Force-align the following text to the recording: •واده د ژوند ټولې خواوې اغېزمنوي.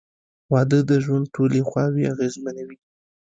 •واده 0.51 0.79
د 0.89 0.91
ژوند 1.03 1.25
ټولې 1.35 1.59
خواوې 1.69 2.03
اغېزمنوي. 2.13 2.77